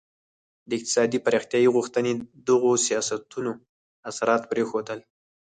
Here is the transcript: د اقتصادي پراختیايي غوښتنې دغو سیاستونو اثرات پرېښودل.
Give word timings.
د 0.67 0.69
اقتصادي 0.77 1.19
پراختیايي 1.25 1.69
غوښتنې 1.75 2.11
دغو 2.47 2.71
سیاستونو 2.87 3.51
اثرات 4.09 4.41
پرېښودل. 4.51 4.99